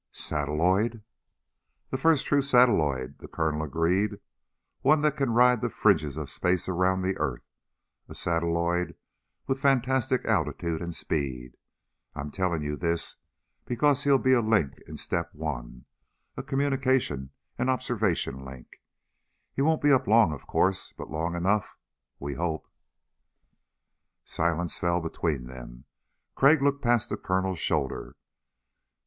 "Satelloid?" 0.11 1.03
"The 1.91 1.97
first 1.99 2.25
true 2.25 2.41
satelloid," 2.41 3.19
the 3.19 3.27
Colonel 3.27 3.61
agreed. 3.61 4.17
"One 4.81 5.01
that 5.03 5.15
can 5.15 5.29
ride 5.29 5.61
the 5.61 5.69
fringes 5.69 6.17
of 6.17 6.27
space 6.31 6.67
around 6.67 7.03
the 7.03 7.15
earth. 7.19 7.43
A 8.09 8.15
satelloid 8.15 8.95
with 9.45 9.59
fantastic 9.59 10.25
altitude 10.25 10.81
and 10.81 10.95
speed. 10.95 11.55
I'm 12.15 12.31
telling 12.31 12.63
you 12.63 12.75
this 12.75 13.17
because 13.65 14.03
he'll 14.03 14.17
be 14.17 14.33
a 14.33 14.41
link 14.41 14.81
in 14.87 14.97
Step 14.97 15.35
One, 15.35 15.85
a 16.35 16.41
communication 16.41 17.29
and 17.59 17.69
observation 17.69 18.43
link. 18.43 18.81
He 19.53 19.61
won't 19.61 19.83
be 19.83 19.91
up 19.93 20.07
long, 20.07 20.33
of 20.33 20.47
course, 20.47 20.95
but 20.97 21.11
long 21.11 21.35
enough 21.35 21.77
we 22.17 22.33
hope." 22.33 22.67
Silence 24.25 24.79
fell 24.79 24.99
between 24.99 25.45
them. 25.45 25.85
Crag 26.33 26.63
looked 26.63 26.81
past 26.81 27.09
the 27.11 27.17
Colonel's 27.17 27.59
shoulder. 27.59 28.15